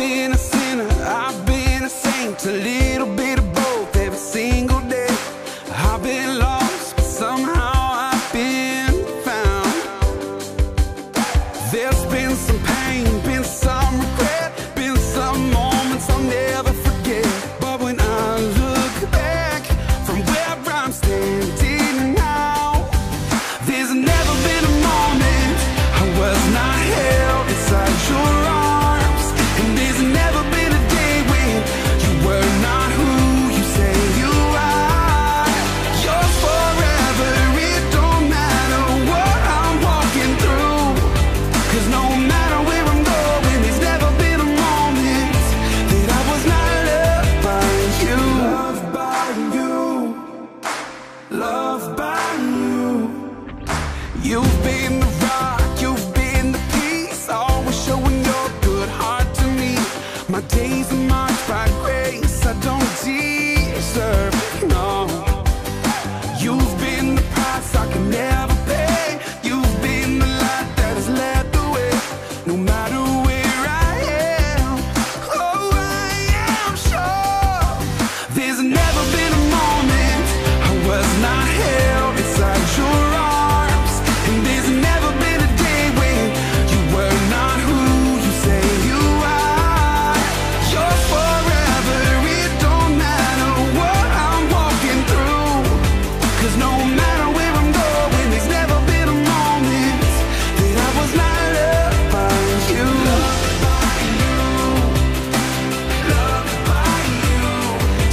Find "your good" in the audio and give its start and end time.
58.22-58.88